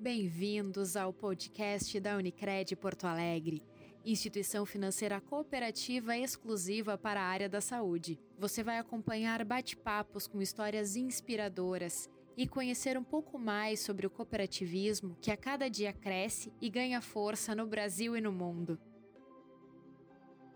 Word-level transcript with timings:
Bem-vindos 0.00 0.96
ao 0.96 1.12
podcast 1.12 1.98
da 1.98 2.16
Unicred 2.16 2.76
Porto 2.76 3.04
Alegre, 3.04 3.64
instituição 4.04 4.64
financeira 4.64 5.20
cooperativa 5.20 6.16
exclusiva 6.16 6.96
para 6.96 7.20
a 7.20 7.24
área 7.24 7.48
da 7.48 7.60
saúde. 7.60 8.16
Você 8.38 8.62
vai 8.62 8.78
acompanhar 8.78 9.44
bate-papos 9.44 10.28
com 10.28 10.40
histórias 10.40 10.94
inspiradoras 10.94 12.08
e 12.36 12.46
conhecer 12.46 12.96
um 12.96 13.02
pouco 13.02 13.40
mais 13.40 13.80
sobre 13.80 14.06
o 14.06 14.10
cooperativismo 14.10 15.16
que 15.20 15.32
a 15.32 15.36
cada 15.36 15.68
dia 15.68 15.92
cresce 15.92 16.52
e 16.60 16.70
ganha 16.70 17.00
força 17.00 17.52
no 17.52 17.66
Brasil 17.66 18.16
e 18.16 18.20
no 18.20 18.30
mundo. 18.30 18.78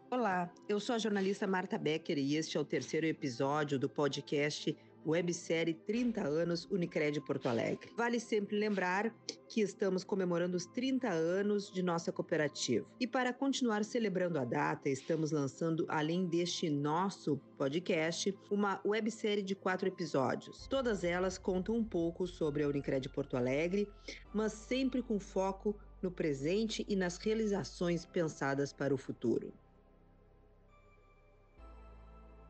Olá, 0.09 0.52
eu 0.68 0.79
sou 0.79 0.95
a 0.95 0.98
jornalista 0.98 1.48
Marta 1.48 1.77
Becker 1.77 2.16
e 2.16 2.36
este 2.36 2.56
é 2.56 2.61
o 2.61 2.64
terceiro 2.64 3.06
episódio 3.06 3.77
do 3.77 3.88
podcast 3.88 4.77
websérie 5.07 5.75
30 5.75 6.21
anos 6.23 6.66
Unicred 6.71 7.21
Porto 7.21 7.48
Alegre. 7.48 7.91
Vale 7.96 8.21
sempre 8.21 8.59
lembrar 8.59 9.15
que 9.48 9.61
estamos 9.61 10.05
comemorando 10.05 10.56
os 10.56 10.66
30 10.66 11.09
anos 11.09 11.70
de 11.70 11.83
nossa 11.83 12.11
cooperativa. 12.11 12.87
E 12.98 13.06
para 13.06 13.33
continuar 13.33 13.84
celebrando 13.84 14.38
a 14.38 14.45
data, 14.45 14.88
estamos 14.88 15.30
lançando, 15.30 15.84
além 15.88 16.27
deste 16.27 16.70
nosso 16.70 17.37
podcast, 17.59 18.34
uma 18.51 18.80
websérie 18.84 19.42
de 19.42 19.55
quatro 19.55 19.88
episódios. 19.88 20.66
Todas 20.69 21.05
elas 21.05 21.39
contam 21.39 21.77
um 21.77 21.84
pouco 21.84 22.27
sobre 22.27 22.62
a 22.62 22.69
Unicred 22.69 23.09
Porto 23.09 23.37
Alegre, 23.37 23.89
mas 24.33 24.53
sempre 24.53 25.03
com 25.03 25.19
foco 25.19 25.77
no 26.03 26.11
presente 26.11 26.84
e 26.89 26.97
nas 26.97 27.16
realizações 27.16 28.05
pensadas 28.05 28.73
para 28.73 28.92
o 28.92 28.98
futuro. 28.98 29.53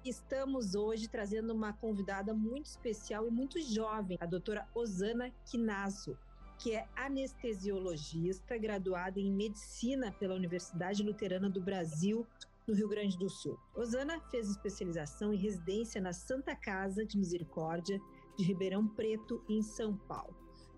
Estamos 0.04 0.74
hoje 0.74 1.06
trazendo 1.06 1.52
uma 1.52 1.72
convidada 1.72 2.34
muito 2.34 2.66
especial 2.66 3.28
e 3.28 3.30
muito 3.30 3.60
jovem, 3.60 4.18
a 4.20 4.26
doutora 4.26 4.66
Osana 4.74 5.30
Quinazo, 5.48 6.18
que 6.58 6.72
é 6.72 6.88
anestesiologista, 6.96 8.58
graduada 8.58 9.20
em 9.20 9.30
medicina 9.30 10.10
pela 10.10 10.34
Universidade 10.34 11.04
Luterana 11.04 11.48
do 11.48 11.60
Brasil, 11.60 12.26
no 12.66 12.74
Rio 12.74 12.88
Grande 12.88 13.16
do 13.16 13.28
Sul. 13.28 13.56
Osana 13.76 14.20
fez 14.28 14.50
especialização 14.50 15.32
e 15.32 15.36
residência 15.36 16.00
na 16.00 16.12
Santa 16.12 16.56
Casa 16.56 17.06
de 17.06 17.16
Misericórdia 17.16 18.00
de 18.36 18.44
Ribeirão 18.44 18.88
Preto, 18.88 19.40
em 19.48 19.62
São 19.62 19.96
Paulo. 19.96 20.34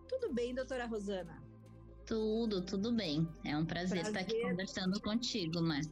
Tudo 0.07 0.35
bem, 0.35 0.55
doutora 0.55 0.85
Rosana? 0.85 1.43
Tudo, 2.07 2.61
tudo 2.61 2.93
bem. 2.93 3.27
É 3.43 3.57
um 3.57 3.65
prazer, 3.65 4.03
prazer. 4.03 4.21
estar 4.21 4.21
aqui 4.21 4.43
conversando 4.43 5.01
contigo, 5.01 5.63
mas 5.63 5.91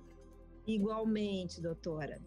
Igualmente, 0.66 1.60
doutora. 1.60 2.20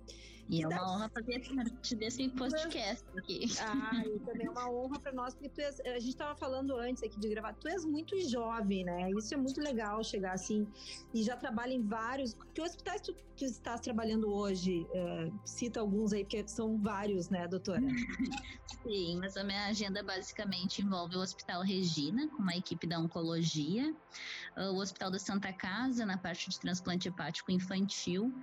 E, 0.50 0.62
é 0.62 0.68
uma 0.68 0.94
honra 0.94 1.10
fazer 1.10 1.42
parte 1.56 1.96
desse 1.96 2.30
podcast 2.30 3.06
aqui. 3.18 3.46
Ah, 3.66 4.04
e 4.06 4.20
também 4.20 4.48
é 4.48 4.50
uma 4.50 4.70
honra 4.70 5.00
para 5.00 5.12
nós, 5.12 5.34
porque 5.34 5.62
és, 5.62 5.80
a 5.80 6.00
gente 6.00 6.10
estava 6.10 6.36
falando 6.36 6.78
antes 6.78 7.02
aqui 7.02 7.20
de 7.20 7.30
gravar, 7.30 7.54
tu 7.54 7.68
és 7.68 7.84
muito 7.84 8.16
jovem, 8.30 8.84
né? 8.84 9.12
Isso 9.12 9.34
é 9.34 9.38
muito 9.38 9.60
legal 9.60 10.04
chegar 10.04 10.34
assim 10.34 10.68
e 11.14 11.24
já 11.24 11.36
trabalha 11.36 11.74
em 11.74 11.82
vários. 11.82 12.36
Que 12.54 12.62
hospitais 12.62 13.02
tu, 13.02 13.14
tu 13.14 13.46
estás 13.46 13.82
trabalhando 13.82 14.32
hoje? 14.32 14.86
Uh, 14.92 15.34
cita 15.44 15.80
alguns 15.80 16.14
aí, 16.14 16.24
porque 16.24 16.48
são 16.48 16.78
vários, 16.78 17.30
né, 17.30 17.48
doutora? 17.48 17.82
Sim, 18.84 19.18
mas 19.20 19.36
a 19.36 19.44
minha 19.44 19.66
agenda 19.66 20.04
basicamente 20.04 20.82
envolve 20.82 21.16
o 21.16 21.22
Hospital 21.22 21.64
Regina, 21.64 22.28
com 22.30 22.42
uma 22.42 22.56
equipe 22.56 22.86
da 22.86 23.00
oncologia, 23.00 23.96
o 24.56 24.78
Hospital 24.80 25.10
da 25.10 25.20
Santa 25.20 25.52
Casa, 25.52 26.06
na 26.06 26.18
parte 26.18 26.50
de 26.50 26.60
transplante 26.60 27.08
hepático 27.08 27.52
infantil, 27.52 28.34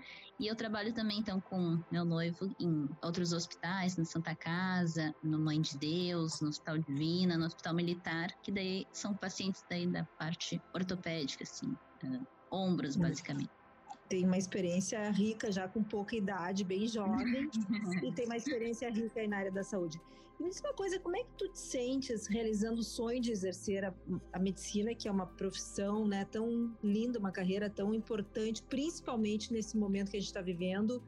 e 0.42 0.48
eu 0.48 0.56
trabalho 0.56 0.92
também 0.92 1.20
então 1.20 1.40
com 1.40 1.80
meu 1.88 2.04
noivo 2.04 2.52
em 2.58 2.88
outros 3.00 3.32
hospitais, 3.32 3.96
na 3.96 4.04
Santa 4.04 4.34
Casa, 4.34 5.14
no 5.22 5.38
Mãe 5.38 5.60
de 5.60 5.78
Deus, 5.78 6.40
no 6.40 6.48
Hospital 6.48 6.78
Divina, 6.78 7.38
no 7.38 7.46
Hospital 7.46 7.74
Militar, 7.74 8.28
que 8.42 8.50
daí 8.50 8.84
são 8.92 9.16
pacientes 9.16 9.62
daí 9.70 9.86
da 9.86 10.04
parte 10.18 10.60
ortopédica, 10.74 11.44
assim, 11.44 11.68
uh, 11.70 12.26
ombros, 12.50 12.96
basicamente 12.96 13.52
tem 14.12 14.26
uma 14.26 14.36
experiência 14.36 15.10
rica 15.10 15.50
já 15.50 15.66
com 15.66 15.82
pouca 15.82 16.14
idade, 16.14 16.64
bem 16.64 16.86
jovem, 16.86 17.48
e 18.02 18.12
tem 18.12 18.26
uma 18.26 18.36
experiência 18.36 18.90
rica 18.90 19.20
aí 19.20 19.26
na 19.26 19.38
área 19.38 19.50
da 19.50 19.64
saúde. 19.64 19.98
E 20.38 20.42
me 20.42 20.50
diz 20.50 20.60
uma 20.60 20.74
coisa, 20.74 21.00
como 21.00 21.16
é 21.16 21.20
que 21.20 21.30
tu 21.38 21.48
te 21.48 21.58
sentes 21.58 22.26
realizando 22.26 22.80
o 22.80 22.84
sonho 22.84 23.22
de 23.22 23.32
exercer 23.32 23.86
a, 23.86 23.94
a 24.30 24.38
medicina, 24.38 24.94
que 24.94 25.08
é 25.08 25.10
uma 25.10 25.26
profissão 25.26 26.06
né, 26.06 26.26
tão 26.26 26.76
linda, 26.84 27.18
uma 27.18 27.32
carreira 27.32 27.70
tão 27.70 27.94
importante, 27.94 28.62
principalmente 28.64 29.50
nesse 29.50 29.78
momento 29.78 30.10
que 30.10 30.18
a 30.18 30.20
gente 30.20 30.28
está 30.28 30.42
vivendo, 30.42 31.02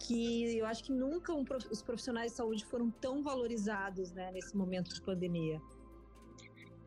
que 0.00 0.58
eu 0.58 0.66
acho 0.66 0.82
que 0.82 0.90
nunca 0.90 1.32
um, 1.32 1.44
os 1.70 1.80
profissionais 1.80 2.32
de 2.32 2.38
saúde 2.38 2.64
foram 2.64 2.90
tão 2.90 3.22
valorizados 3.22 4.10
né, 4.10 4.32
nesse 4.32 4.56
momento 4.56 4.92
de 4.92 5.00
pandemia. 5.00 5.62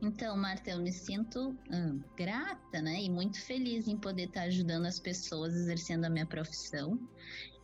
Então, 0.01 0.35
Marta, 0.37 0.71
eu 0.71 0.79
me 0.79 0.91
sinto 0.91 1.57
hum, 1.71 2.01
grata, 2.17 2.81
né, 2.81 3.01
e 3.01 3.09
muito 3.09 3.41
feliz 3.41 3.87
em 3.87 3.97
poder 3.97 4.27
estar 4.27 4.43
ajudando 4.43 4.85
as 4.85 4.99
pessoas 4.99 5.55
exercendo 5.55 6.05
a 6.05 6.09
minha 6.09 6.25
profissão. 6.25 6.99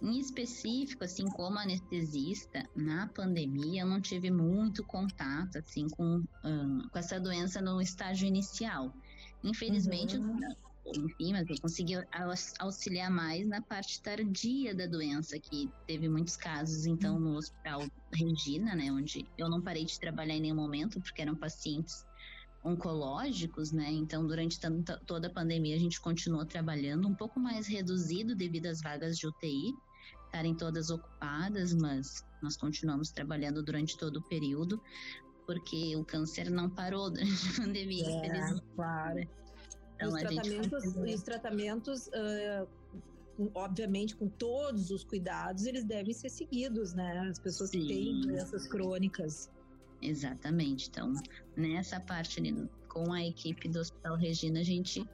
Em 0.02 0.18
específico, 0.18 1.03
assim, 1.03 1.25
como 1.25 1.59
anestesista, 1.59 2.68
na 2.75 3.08
pandemia 3.08 3.81
eu 3.81 3.88
não 3.88 4.02
tive 4.02 4.31
muito 4.31 4.84
contato, 4.84 5.58
assim, 5.58 5.88
com, 5.90 6.24
hum, 6.44 6.88
com 6.91 7.00
essa 7.00 7.20
doença 7.20 7.62
no 7.62 7.81
estágio 7.81 8.28
inicial. 8.28 8.91
Infelizmente, 9.44 10.18
uhum. 10.18 10.40
enfim, 10.96 11.34
mas 11.34 11.47
eu 11.50 11.56
consegui 11.62 11.94
auxiliar 12.59 13.12
mais 13.12 13.47
na 13.47 13.62
parte 13.62 14.02
tardia 14.02 14.74
da 14.74 14.88
doença, 14.88 15.38
que 15.38 15.70
teve 15.86 16.08
muitos 16.08 16.38
casos, 16.38 16.86
então, 16.86 17.20
no 17.20 17.36
Hospital 17.36 17.81
Regina, 18.14 18.74
né, 18.74 18.91
onde 18.91 19.25
eu 19.38 19.50
não 19.50 19.62
parei 19.62 19.86
de 19.86 20.00
trabalhar 20.00 20.36
em 20.36 20.41
nenhum 20.41 20.56
momento, 20.56 21.00
porque 21.02 21.22
eram 21.22 21.36
pacientes 21.36 22.06
oncológicos, 22.63 23.72
né? 23.72 23.91
Então, 23.91 24.25
durante 24.25 24.59
tanta, 24.59 24.97
toda 25.05 25.27
a 25.27 25.29
pandemia, 25.29 25.75
a 25.75 25.79
gente 25.79 25.99
continuou 25.99 26.45
trabalhando 26.45 27.07
um 27.07 27.16
pouco 27.16 27.39
mais 27.39 27.67
reduzido 27.67 28.35
devido 28.35 28.67
às 28.67 28.81
vagas 28.81 29.17
de 29.17 29.27
UTI 29.27 29.73
estarem 30.31 30.55
todas 30.55 30.89
ocupadas, 30.89 31.73
mas 31.73 32.25
nós 32.41 32.55
continuamos 32.55 33.11
trabalhando 33.11 33.61
durante 33.61 33.97
todo 33.97 34.17
o 34.17 34.22
período, 34.22 34.81
porque 35.45 35.95
o 35.97 36.05
câncer 36.05 36.49
não 36.49 36.69
parou 36.69 37.09
durante 37.11 37.49
a 37.49 37.61
pandemia. 37.61 38.05
É, 38.07 38.59
claro. 38.75 39.28
Então, 39.95 40.09
os, 40.09 40.16
tratamentos, 40.16 40.83
os 40.95 41.23
tratamentos, 41.23 42.07
uh, 42.07 42.67
obviamente, 43.53 44.16
com 44.16 44.28
todos 44.29 44.89
os 44.89 45.03
cuidados, 45.03 45.66
eles 45.66 45.83
devem 45.83 46.13
ser 46.13 46.29
seguidos, 46.29 46.93
né? 46.93 47.19
As 47.29 47.38
pessoas 47.38 47.69
Sim. 47.69 47.81
que 47.81 47.88
têm 47.88 48.22
doenças 48.22 48.67
crônicas. 48.67 49.51
Exatamente. 50.01 50.89
Então, 50.89 51.13
nessa 51.56 52.00
parte 52.00 52.39
ali, 52.39 52.69
com 52.88 53.13
a 53.13 53.23
equipe 53.23 53.69
do 53.69 53.79
Hospital 53.79 54.17
Regina, 54.17 54.59
a 54.59 54.63
gente 54.63 55.07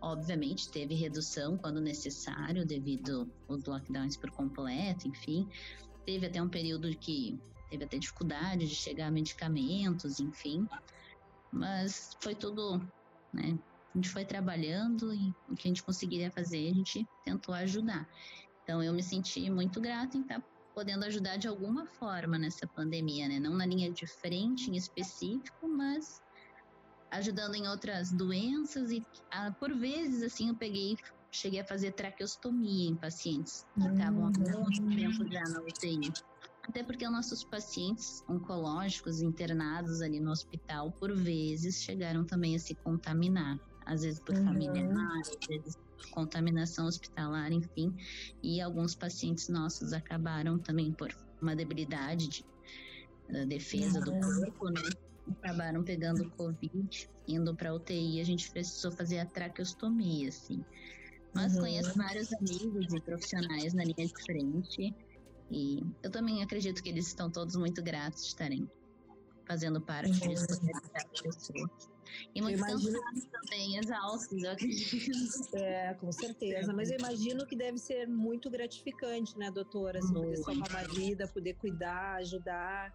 obviamente 0.00 0.70
teve 0.70 0.94
redução 0.94 1.56
quando 1.56 1.80
necessário, 1.80 2.66
devido 2.66 3.30
aos 3.48 3.64
lockdowns 3.64 4.16
por 4.16 4.30
completo, 4.30 5.08
enfim. 5.08 5.48
Teve 6.04 6.26
até 6.26 6.42
um 6.42 6.48
período 6.48 6.94
que 6.98 7.40
teve 7.70 7.84
até 7.84 7.98
dificuldade 7.98 8.68
de 8.68 8.74
chegar 8.74 9.06
a 9.06 9.10
medicamentos, 9.10 10.20
enfim. 10.20 10.68
Mas 11.50 12.14
foi 12.20 12.34
tudo, 12.34 12.78
né? 13.32 13.58
A 13.94 13.96
gente 13.96 14.10
foi 14.10 14.24
trabalhando 14.24 15.14
e 15.14 15.32
o 15.48 15.54
que 15.54 15.68
a 15.68 15.70
gente 15.70 15.82
conseguiria 15.82 16.30
fazer, 16.30 16.68
a 16.68 16.74
gente 16.74 17.06
tentou 17.24 17.54
ajudar. 17.54 18.06
Então 18.62 18.82
eu 18.82 18.92
me 18.92 19.02
senti 19.02 19.48
muito 19.48 19.80
grata 19.80 20.18
em 20.18 20.22
estar 20.22 20.42
podendo 20.74 21.04
ajudar 21.04 21.36
de 21.36 21.46
alguma 21.46 21.86
forma 21.86 22.38
nessa 22.38 22.66
pandemia, 22.66 23.28
né? 23.28 23.38
Não 23.38 23.54
na 23.54 23.64
linha 23.64 23.90
de 23.90 24.06
frente 24.06 24.70
em 24.70 24.76
específico, 24.76 25.68
mas 25.68 26.22
ajudando 27.10 27.54
em 27.54 27.68
outras 27.68 28.10
doenças 28.10 28.90
e 28.90 29.04
ah, 29.30 29.52
por 29.52 29.72
vezes 29.72 30.22
assim 30.22 30.48
eu 30.48 30.56
peguei 30.56 30.96
cheguei 31.30 31.60
a 31.60 31.64
fazer 31.64 31.92
traqueostomia 31.92 32.88
em 32.88 32.94
pacientes 32.94 33.66
que 33.74 33.88
estavam 33.88 34.26
há 34.26 34.30
muito 34.30 34.82
hum. 34.82 34.96
tempo 34.96 35.32
já 35.32 35.42
na 35.42 35.60
UTI. 35.60 36.12
Até 36.66 36.82
porque 36.82 37.04
os 37.04 37.12
nossos 37.12 37.44
pacientes 37.44 38.24
oncológicos 38.28 39.20
internados 39.20 40.00
ali 40.00 40.18
no 40.18 40.30
hospital, 40.30 40.92
por 40.92 41.14
vezes, 41.14 41.82
chegaram 41.82 42.24
também 42.24 42.56
a 42.56 42.58
se 42.58 42.74
contaminar. 42.74 43.58
Às 43.84 44.02
vezes 44.02 44.20
por 44.20 44.34
uhum. 44.34 44.44
familiares, 44.44 45.28
às 45.28 45.46
vezes 45.46 45.78
contaminação 46.08 46.86
hospitalar, 46.86 47.52
enfim. 47.52 47.94
E 48.42 48.60
alguns 48.60 48.94
pacientes 48.94 49.48
nossos 49.48 49.92
acabaram 49.92 50.58
também 50.58 50.92
por 50.92 51.14
uma 51.40 51.54
debilidade 51.54 52.28
de, 52.28 52.44
da 53.28 53.44
defesa 53.44 54.00
do 54.00 54.12
corpo, 54.12 54.70
né? 54.70 54.82
Acabaram 55.42 55.82
pegando 55.82 56.30
Covid, 56.30 57.08
indo 57.26 57.54
para 57.54 57.74
UTI, 57.74 58.20
a 58.20 58.24
gente 58.24 58.50
precisou 58.50 58.92
fazer 58.92 59.18
a 59.18 59.26
traqueostomia, 59.26 60.28
assim. 60.28 60.62
Mas 61.34 61.54
uhum. 61.54 61.62
conheço 61.62 61.96
vários 61.96 62.32
amigos 62.34 62.92
e 62.92 63.00
profissionais 63.00 63.72
na 63.74 63.84
linha 63.84 64.06
de 64.06 64.22
frente. 64.22 64.94
E 65.50 65.82
eu 66.02 66.10
também 66.10 66.42
acredito 66.42 66.82
que 66.82 66.88
eles 66.88 67.06
estão 67.06 67.30
todos 67.30 67.56
muito 67.56 67.82
gratos 67.82 68.22
de 68.22 68.28
estarem 68.28 68.70
fazendo 69.46 69.80
parte 69.80 70.10
uhum. 70.10 70.28
disso, 70.28 70.46
pessoas. 71.22 71.94
E 72.34 72.40
muitos 72.40 72.60
imagino... 72.60 73.00
cansados 73.00 73.24
também, 73.26 73.76
exaustos, 73.78 74.42
eu 74.42 74.50
acredito. 74.50 75.14
É, 75.54 75.94
com 75.94 76.10
certeza. 76.12 76.72
Mas 76.72 76.90
eu 76.90 76.98
imagino 76.98 77.46
que 77.46 77.56
deve 77.56 77.78
ser 77.78 78.06
muito 78.06 78.50
gratificante, 78.50 79.36
né, 79.38 79.50
doutora? 79.50 79.98
Assim, 79.98 80.12
poder 80.12 80.36
salvar 80.36 80.68
uma 80.68 80.94
vida, 80.94 81.28
poder 81.28 81.54
cuidar, 81.54 82.16
ajudar. 82.16 82.92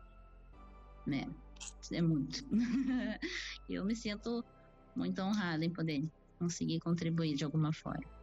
É, 1.12 1.28
é 1.96 2.02
muito. 2.02 2.46
eu 3.70 3.86
me 3.86 3.96
sinto 3.96 4.44
muito 4.96 5.22
honrada 5.22 5.64
em 5.64 5.70
poder 5.70 6.08
conseguir 6.38 6.80
contribuir 6.80 7.36
de 7.36 7.44
alguma 7.44 7.74
forma. 7.74 8.19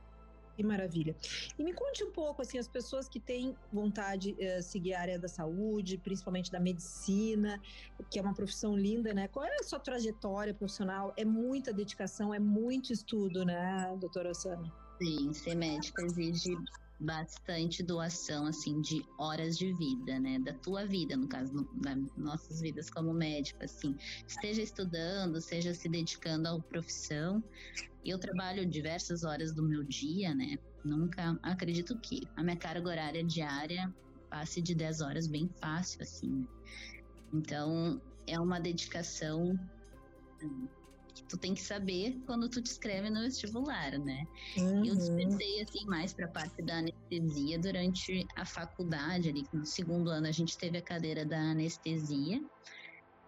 Que 0.57 0.63
maravilha. 0.63 1.15
E 1.59 1.63
me 1.63 1.75
conte 1.75 2.03
um 2.03 2.11
pouco, 2.11 2.41
assim, 2.41 2.57
as 2.59 2.67
pessoas 2.67 3.07
que 3.07 3.21
têm 3.21 3.55
vontade 3.71 4.33
de 4.33 4.33
uh, 4.33 4.63
seguir 4.63 4.95
a 4.95 5.01
área 5.01 5.19
da 5.19 5.29
saúde, 5.29 5.99
principalmente 5.99 6.51
da 6.51 6.59
medicina, 6.59 7.61
que 8.11 8.19
é 8.19 8.23
uma 8.23 8.33
profissão 8.33 8.75
linda, 8.75 9.13
né? 9.13 9.29
Qual 9.29 9.45
é 9.45 9.55
a 9.61 9.63
sua 9.63 9.79
trajetória 9.79 10.55
profissional? 10.55 11.13
É 11.15 11.27
muita 11.27 11.75
dedicação, 11.75 12.33
é 12.33 12.39
muito 12.39 12.91
estudo, 12.91 13.45
né, 13.45 13.95
doutora 14.01 14.31
Osana? 14.31 14.73
Sim, 14.99 15.33
ser 15.35 15.55
médica 15.55 16.03
exige 16.03 16.57
bastante 16.99 17.83
doação, 17.83 18.47
assim, 18.47 18.81
de 18.81 19.05
horas 19.19 19.57
de 19.57 19.73
vida, 19.75 20.19
né? 20.19 20.39
Da 20.39 20.55
tua 20.55 20.87
vida, 20.87 21.17
no 21.17 21.29
caso, 21.29 21.69
das 21.75 21.99
nossas 22.17 22.61
vidas 22.61 22.89
como 22.89 23.13
médico, 23.13 23.63
assim. 23.63 23.95
Esteja 24.27 24.63
estudando, 24.63 25.41
seja 25.41 25.75
se 25.75 25.89
dedicando 25.89 26.49
à 26.49 26.61
profissão. 26.61 27.43
Eu 28.05 28.19
trabalho 28.19 28.65
diversas 28.65 29.25
horas 29.25 29.53
do 29.53 29.63
meu 29.63 29.85
dia, 29.85 30.35
né? 30.35 30.59
Nunca 30.85 31.39
acredito 31.43 31.99
que 31.99 32.23
a 32.37 32.43
minha 32.43 32.57
carga 32.57 32.89
horária 32.89 33.25
diária 33.25 33.93
passe 34.31 34.63
de 34.63 34.75
10 34.75 35.01
horas 35.01 35.27
bem 35.27 35.49
fácil, 35.61 36.03
assim. 36.03 36.47
Então, 37.33 38.01
é 38.27 38.39
uma 38.41 38.59
dedicação 38.59 39.59
tu 41.29 41.39
tem 41.39 41.55
que 41.55 41.63
saber 41.63 42.19
quando 42.27 42.49
tu 42.49 42.63
te 42.63 42.71
escreve 42.71 43.11
no 43.11 43.21
vestibular, 43.21 43.99
né? 43.99 44.25
Uhum. 44.57 44.85
Eu 44.85 44.95
despertei 44.95 45.63
assim 45.63 45.85
mais 45.87 46.15
para 46.15 46.27
a 46.27 46.31
parte 46.31 46.63
da 46.63 46.79
anestesia 46.79 47.59
durante 47.59 48.27
a 48.37 48.45
faculdade 48.45 49.29
ali, 49.29 49.43
no 49.53 49.67
segundo 49.67 50.11
ano 50.11 50.27
a 50.27 50.33
gente 50.33 50.57
teve 50.59 50.79
a 50.79 50.83
cadeira 50.83 51.25
da 51.25 51.39
anestesia. 51.39 52.41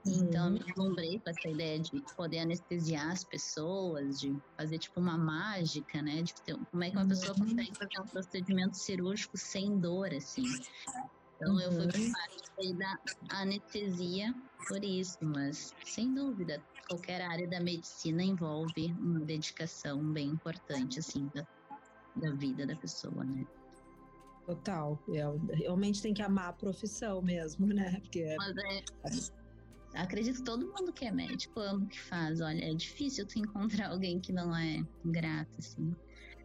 Então 0.06 0.46
eu 0.46 0.52
me 0.52 0.58
deslumbrei 0.60 1.20
com 1.20 1.30
essa 1.30 1.48
ideia 1.48 1.78
de 1.78 1.90
poder 2.16 2.38
anestesiar 2.38 3.10
as 3.10 3.24
pessoas, 3.24 4.18
de 4.18 4.32
fazer 4.58 4.78
tipo 4.78 5.00
uma 5.00 5.18
mágica, 5.18 6.00
né? 6.02 6.22
De 6.22 6.32
ter, 6.44 6.56
como 6.70 6.84
é 6.84 6.90
que 6.90 6.96
uma 6.96 7.08
pessoa 7.08 7.34
uhum. 7.38 7.46
consegue 7.46 7.76
fazer 7.76 8.00
um 8.00 8.08
procedimento 8.08 8.76
cirúrgico 8.76 9.36
sem 9.36 9.78
dor, 9.78 10.12
assim. 10.14 10.44
Então 11.38 11.54
uhum. 11.54 11.60
eu 11.60 11.72
fui 11.72 11.86
para 11.86 12.12
parte 12.12 12.72
da 12.74 12.98
anestesia 13.30 14.34
por 14.66 14.84
isso, 14.84 15.18
mas 15.22 15.72
sem 15.84 16.12
dúvida, 16.12 16.62
qualquer 16.88 17.22
área 17.22 17.46
da 17.46 17.60
medicina 17.60 18.22
envolve 18.22 18.92
uma 18.98 19.20
dedicação 19.20 20.02
bem 20.12 20.30
importante, 20.30 20.98
assim, 20.98 21.30
da, 21.32 21.46
da 22.16 22.32
vida 22.32 22.66
da 22.66 22.74
pessoa, 22.74 23.24
né? 23.24 23.46
Total. 24.44 24.98
É, 25.10 25.56
realmente 25.56 26.02
tem 26.02 26.12
que 26.12 26.22
amar 26.22 26.48
a 26.48 26.52
profissão 26.52 27.22
mesmo, 27.22 27.66
né? 27.66 28.00
Porque 28.00 28.20
é... 28.20 28.36
Mas 28.36 29.30
é, 29.94 30.00
acredito 30.00 30.38
que 30.38 30.44
todo 30.44 30.66
mundo 30.66 30.92
que 30.92 31.04
é 31.04 31.12
médico 31.12 31.60
ama 31.60 31.84
o 31.84 31.88
que 31.88 32.00
faz. 32.00 32.40
Olha, 32.40 32.64
é 32.64 32.74
difícil 32.74 33.26
tu 33.26 33.38
encontrar 33.38 33.90
alguém 33.92 34.18
que 34.18 34.32
não 34.32 34.56
é 34.56 34.82
grato, 35.04 35.52
assim. 35.58 35.94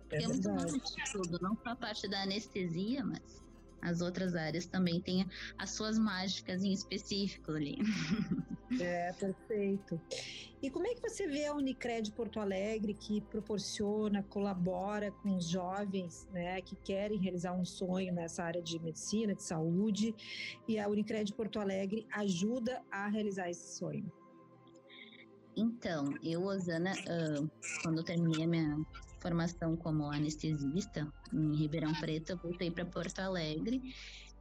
Porque 0.02 0.18
é, 0.18 0.24
é 0.24 0.28
muito 0.28 0.50
bom 0.50 0.66
de 0.66 1.12
tudo, 1.12 1.40
não 1.42 1.56
só 1.64 1.70
a 1.70 1.76
parte 1.76 2.08
da 2.08 2.22
anestesia, 2.24 3.04
mas 3.04 3.42
as 3.84 4.02
outras 4.02 4.36
áreas 4.36 4.66
também 4.66 5.00
têm 5.02 5.28
as 5.58 5.72
suas 5.72 5.98
mágicas 5.98 6.64
em 6.64 6.72
específico 6.74 7.52
ali. 7.52 7.78
É, 8.82 9.14
perfeito. 9.14 10.02
E 10.60 10.68
como 10.68 10.88
é 10.88 10.96
que 10.96 11.02
você 11.02 11.28
vê 11.28 11.46
a 11.46 11.54
Unicred 11.54 12.12
Porto 12.14 12.40
Alegre 12.40 12.96
que 12.96 13.22
proporciona, 13.22 14.24
colabora 14.24 15.12
com 15.12 15.36
os 15.36 15.48
jovens, 15.48 16.28
né, 16.34 16.60
que 16.60 16.76
querem 16.78 17.20
realizar 17.20 17.54
um 17.54 17.66
sonho 17.66 18.12
nessa 18.12 18.44
área 18.44 18.64
de 18.64 18.80
medicina, 18.80 19.36
de 19.36 19.44
saúde, 19.44 20.16
e 20.68 20.80
a 20.80 20.88
Unicred 20.88 21.32
Porto 21.34 21.60
Alegre 21.60 22.08
ajuda 22.12 22.82
a 22.90 23.08
realizar 23.08 23.48
esse 23.48 23.78
sonho? 23.78 24.12
Então, 25.56 26.06
eu, 26.24 26.44
Osana, 26.44 26.94
quando 27.84 28.00
eu 28.00 28.04
terminei 28.04 28.44
a 28.44 28.48
minha 28.48 28.86
formação 29.24 29.78
como 29.78 30.12
anestesista 30.12 31.12
em 31.34 31.56
Ribeirão 31.56 31.94
Preto, 31.94 32.32
eu 32.32 32.38
voltei 32.38 32.70
para 32.70 32.86
Porto 32.86 33.20
Alegre 33.20 33.82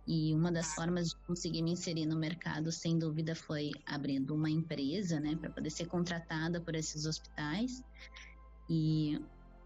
e 0.07 0.35
uma 0.35 0.51
das 0.51 0.75
formas 0.75 1.11
de 1.11 1.17
conseguir 1.25 1.63
me 1.63 1.71
inserir 1.71 2.07
no 2.07 2.17
mercado, 2.17 2.73
sem 2.73 2.99
dúvida, 2.99 3.37
foi 3.37 3.71
abrindo 3.87 4.35
uma 4.35 4.51
empresa, 4.51 5.21
né, 5.21 5.37
para 5.37 5.49
poder 5.49 5.71
ser 5.71 5.87
contratada 5.87 6.61
por 6.61 6.75
esses 6.75 7.07
hospitais. 7.07 7.85
E 8.69 9.21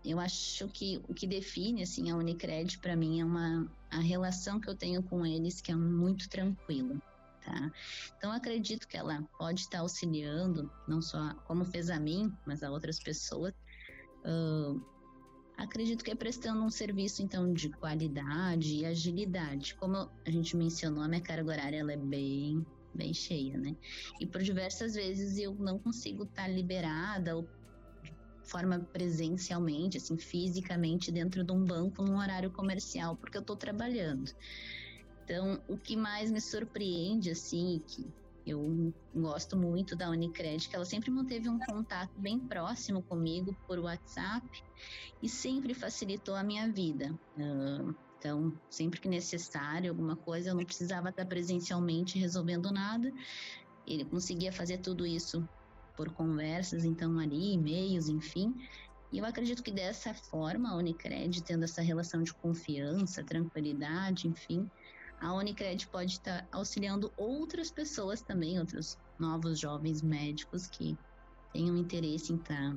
eu 0.05 0.21
acho 0.21 0.69
que 0.69 1.03
o 1.09 1.15
que 1.15 1.27
define 1.27 1.83
assim 1.83 2.11
a 2.11 2.17
Unicred 2.17 2.79
para 2.79 2.95
mim 2.95 3.21
é 3.21 3.25
uma 3.25 3.67
a 3.91 3.99
relação 3.99 4.61
que 4.61 4.69
eu 4.69 4.75
tenho 4.75 5.03
com 5.03 5.25
eles 5.25 5.61
que 5.63 5.73
é 5.73 5.75
muito 5.75 6.29
tranquila. 6.29 7.01
Tá? 7.43 7.73
Então 8.19 8.31
acredito 8.33 8.87
que 8.87 8.97
ela 8.97 9.23
pode 9.39 9.61
estar 9.61 9.79
auxiliando, 9.79 10.71
não 10.87 11.01
só 11.01 11.33
como 11.47 11.65
fez 11.65 11.89
a 11.89 11.99
mim, 11.99 12.31
mas 12.45 12.63
a 12.63 12.71
outras 12.71 12.99
pessoas, 12.99 13.55
uh, 14.25 14.81
Acredito 15.57 16.05
que 16.05 16.11
é 16.11 16.15
prestando 16.15 16.63
um 16.63 16.71
serviço, 16.71 17.23
então, 17.23 17.53
de 17.53 17.71
qualidade 17.71 18.75
e 18.75 18.85
agilidade. 18.85 19.75
Como 19.77 19.97
a 19.97 20.31
gente 20.31 20.55
mencionou, 20.55 21.03
a 21.03 21.09
minha 21.09 21.21
carga 21.21 21.51
horária 21.51 21.79
ela 21.79 21.93
é 21.93 21.97
bem, 21.97 22.65
bem 22.95 23.15
cheia, 23.15 23.57
né? 23.57 23.75
E 24.21 24.27
por 24.27 24.43
diversas 24.43 24.95
vezes 24.95 25.39
eu 25.39 25.55
não 25.55 25.79
consigo 25.79 26.25
estar 26.25 26.43
tá 26.43 26.49
liberada 26.49 27.37
ou 27.37 27.49
de 28.03 28.15
forma 28.51 28.81
presencialmente, 28.93 29.97
assim, 29.97 30.19
fisicamente, 30.19 31.11
dentro 31.11 31.43
de 31.43 31.53
um 31.53 31.65
banco 31.65 32.03
num 32.03 32.19
horário 32.19 32.51
comercial, 32.51 33.17
porque 33.17 33.39
eu 33.39 33.43
estou 33.43 33.57
trabalhando. 33.57 34.31
Então, 35.25 35.61
o 35.67 35.79
que 35.79 35.97
mais 35.97 36.31
me 36.31 36.41
surpreende, 36.41 37.31
assim, 37.31 37.83
que 37.89 38.07
eu 38.47 38.95
gosto 39.13 39.57
muito 39.57 39.97
da 39.97 40.09
Unicred, 40.09 40.69
que 40.69 40.77
ela 40.77 40.85
sempre 40.85 41.11
manteve 41.11 41.49
um 41.49 41.59
contato 41.59 42.13
bem 42.17 42.39
próximo 42.39 43.03
comigo 43.03 43.57
por 43.67 43.81
WhatsApp 43.81 44.47
e 45.21 45.29
sempre 45.29 45.75
facilitou 45.75 46.37
a 46.37 46.45
minha 46.45 46.71
vida. 46.73 47.13
Então, 48.17 48.57
sempre 48.71 49.01
que 49.01 49.09
necessário, 49.09 49.91
alguma 49.91 50.17
coisa, 50.17 50.51
eu 50.51 50.55
não 50.55 50.65
precisava 50.65 51.11
estar 51.11 51.27
presencialmente 51.27 52.19
resolvendo 52.19 52.71
nada. 52.71 53.13
Ele 53.85 54.05
conseguia 54.05 54.53
fazer 54.53 54.79
tudo 54.79 55.05
isso 55.05 55.45
por 55.97 56.13
conversas, 56.13 56.85
então 56.85 57.19
ali, 57.19 57.55
e-mails, 57.55 58.09
enfim. 58.09 58.55
E 59.13 59.19
eu 59.19 59.25
acredito 59.25 59.63
que 59.63 59.71
dessa 59.71 60.15
forma 60.15 60.71
a 60.71 60.77
Unicred, 60.77 61.43
tendo 61.43 61.65
essa 61.65 61.83
relação 61.83 62.23
de 62.23 62.33
confiança, 62.35 63.25
tranquilidade, 63.25 64.29
enfim, 64.29 64.71
a 65.21 65.33
Unicred 65.33 65.87
pode 65.89 66.13
estar 66.13 66.47
auxiliando 66.53 67.13
outras 67.17 67.71
pessoas 67.71 68.21
também, 68.21 68.59
outros 68.59 68.99
novos 69.19 69.59
jovens 69.59 70.03
médicos 70.03 70.67
que 70.67 70.97
tenham 71.53 71.77
interesse 71.77 72.33
em 72.33 72.37
estar 72.37 72.77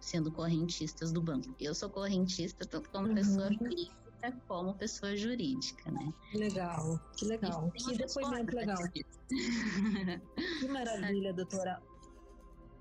sendo 0.00 0.30
correntistas 0.30 1.12
do 1.12 1.20
banco. 1.20 1.54
Eu 1.58 1.74
sou 1.74 1.88
correntista 1.88 2.64
tanto 2.66 2.90
como 2.90 3.08
uhum. 3.08 3.14
pessoa 3.14 3.48
física 3.48 3.98
como 4.46 4.74
pessoa 4.74 5.16
jurídica, 5.16 5.90
né? 5.90 6.12
Que 6.30 6.38
legal, 6.38 7.00
que 7.16 7.24
legal. 7.24 7.70
Que 7.70 7.96
depoimento 7.96 8.54
legal. 8.54 8.78
que 10.60 10.68
maravilha, 10.68 11.32
doutora. 11.32 11.80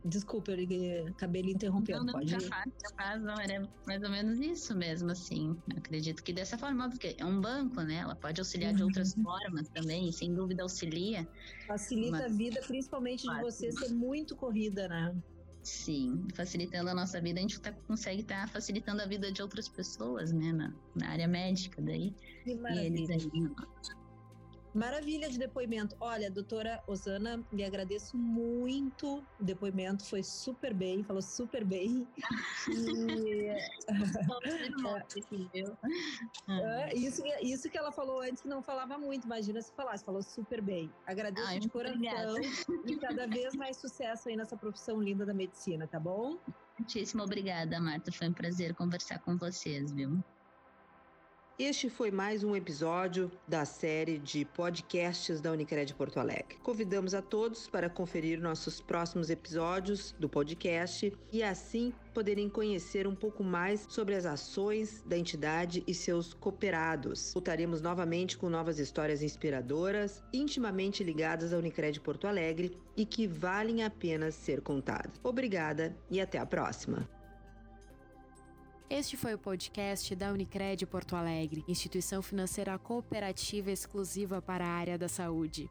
Desculpa, 0.05 0.51
eu 0.51 1.07
acabei 1.07 1.41
lhe 1.41 1.51
interrompendo. 1.51 1.99
Não, 1.99 2.05
não, 2.05 2.13
pode 2.13 2.31
capaz, 2.31 2.71
capaz, 2.81 3.21
não, 3.21 3.39
era 3.39 3.67
mais 3.85 4.03
ou 4.03 4.09
menos 4.09 4.39
isso 4.39 4.75
mesmo, 4.75 5.11
assim. 5.11 5.57
Acredito 5.75 6.23
que 6.23 6.31
dessa 6.31 6.57
forma, 6.57 6.89
porque 6.89 7.15
é 7.17 7.25
um 7.25 7.41
banco, 7.41 7.81
né? 7.81 7.95
Ela 7.95 8.15
pode 8.15 8.39
auxiliar 8.39 8.73
de 8.73 8.83
outras 8.83 9.15
uhum. 9.15 9.23
formas 9.23 9.67
também, 9.69 10.09
e 10.09 10.13
sem 10.13 10.33
dúvida 10.33 10.63
auxilia. 10.63 11.27
Facilita 11.67 12.11
mas... 12.11 12.25
a 12.25 12.27
vida, 12.27 12.61
principalmente 12.61 13.27
de 13.27 13.41
você 13.41 13.71
ser 13.71 13.89
muito 13.89 14.35
corrida, 14.35 14.87
né? 14.87 15.15
Sim, 15.63 16.25
facilitando 16.33 16.89
a 16.89 16.93
nossa 16.93 17.19
vida, 17.19 17.39
a 17.39 17.41
gente 17.41 17.59
tá, 17.59 17.73
consegue 17.73 18.21
estar 18.21 18.45
tá 18.45 18.47
facilitando 18.47 19.01
a 19.01 19.05
vida 19.05 19.29
de 19.31 19.41
outras 19.41 19.67
pessoas, 19.67 20.31
né? 20.31 20.53
Na, 20.53 20.73
na 20.95 21.09
área 21.09 21.27
médica, 21.27 21.81
daí. 21.81 22.15
Que 22.45 22.55
maravilha. 22.55 22.83
E 22.83 22.85
eles 22.85 23.09
aí, 23.09 23.29
Maravilha 24.73 25.29
de 25.29 25.37
depoimento. 25.39 25.95
Olha, 25.99 26.29
doutora 26.29 26.83
Osana, 26.87 27.43
lhe 27.51 27.63
agradeço 27.63 28.17
muito. 28.17 29.23
O 29.39 29.43
depoimento 29.43 30.05
foi 30.05 30.21
super 30.23 30.73
bem, 30.73 31.03
falou 31.03 31.21
super 31.21 31.63
bem. 31.63 32.07
E... 32.67 33.47
é, 36.47 36.95
isso, 36.95 37.23
isso 37.41 37.69
que 37.69 37.77
ela 37.77 37.91
falou 37.91 38.21
antes 38.21 38.41
que 38.41 38.47
não 38.47 38.61
falava 38.61 38.97
muito, 38.97 39.25
imagina 39.25 39.61
se 39.61 39.73
falasse, 39.73 40.03
falou 40.05 40.21
super 40.21 40.61
bem. 40.61 40.91
Agradeço 41.05 41.47
Ai, 41.47 41.59
de 41.59 41.69
coração 41.69 41.97
obrigada. 41.97 42.39
e 42.85 42.97
cada 42.97 43.27
vez 43.27 43.55
mais 43.55 43.77
sucesso 43.77 44.29
aí 44.29 44.35
nessa 44.35 44.55
profissão 44.57 45.01
linda 45.01 45.25
da 45.25 45.33
medicina, 45.33 45.87
tá 45.87 45.99
bom? 45.99 46.37
Muitíssimo 46.77 47.23
obrigada, 47.23 47.79
Marta. 47.79 48.11
Foi 48.11 48.27
um 48.27 48.33
prazer 48.33 48.75
conversar 48.75 49.19
com 49.19 49.37
vocês, 49.37 49.91
viu? 49.91 50.23
Este 51.59 51.89
foi 51.89 52.11
mais 52.11 52.43
um 52.43 52.55
episódio 52.55 53.31
da 53.47 53.65
série 53.65 54.19
de 54.19 54.45
podcasts 54.45 55.41
da 55.41 55.51
Unicred 55.51 55.91
Porto 55.95 56.19
Alegre. 56.19 56.55
Convidamos 56.61 57.15
a 57.15 57.21
todos 57.21 57.67
para 57.67 57.89
conferir 57.89 58.39
nossos 58.39 58.79
próximos 58.79 59.31
episódios 59.31 60.13
do 60.19 60.29
podcast 60.29 61.11
e 61.33 61.41
assim 61.41 61.91
poderem 62.13 62.47
conhecer 62.47 63.07
um 63.07 63.15
pouco 63.15 63.43
mais 63.43 63.87
sobre 63.89 64.13
as 64.13 64.27
ações 64.27 65.01
da 65.03 65.17
entidade 65.17 65.83
e 65.87 65.95
seus 65.95 66.31
cooperados. 66.31 67.33
Voltaremos 67.33 67.81
novamente 67.81 68.37
com 68.37 68.51
novas 68.51 68.77
histórias 68.77 69.23
inspiradoras, 69.23 70.21
intimamente 70.31 71.03
ligadas 71.03 71.53
à 71.53 71.57
Unicred 71.57 71.99
Porto 72.01 72.27
Alegre 72.27 72.77
e 72.95 73.03
que 73.03 73.25
valem 73.25 73.83
a 73.83 73.89
pena 73.89 74.29
ser 74.29 74.61
contadas. 74.61 75.19
Obrigada 75.23 75.97
e 76.07 76.21
até 76.21 76.37
a 76.37 76.45
próxima. 76.45 77.16
Este 78.89 79.17
foi 79.17 79.33
o 79.33 79.37
podcast 79.37 80.15
da 80.15 80.31
Unicred 80.31 80.85
Porto 80.85 81.13
Alegre, 81.13 81.61
instituição 81.67 82.21
financeira 82.21 82.79
cooperativa 82.79 83.69
exclusiva 83.69 84.41
para 84.41 84.65
a 84.65 84.69
área 84.69 84.97
da 84.97 85.09
saúde. 85.09 85.69